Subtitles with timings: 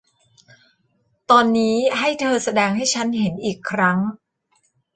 [1.29, 3.97] ตอนนี้ให้เธอแสดงให้ฉันเห็นอีกครั้ง